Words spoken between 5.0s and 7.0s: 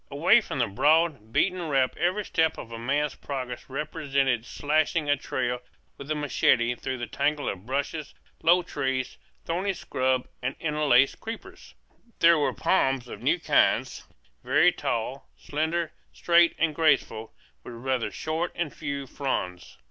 a trail with the machete through